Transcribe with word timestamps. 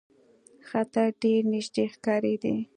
خطر 0.69 1.07
ډېر 1.21 1.41
نیژدې 1.53 1.85
ښکارېدی. 1.93 2.55